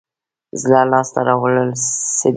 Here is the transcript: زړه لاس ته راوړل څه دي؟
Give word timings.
زړه 0.61 0.81
لاس 0.91 1.07
ته 1.13 1.19
راوړل 1.27 1.69
څه 1.79 2.27
دي؟ 2.29 2.29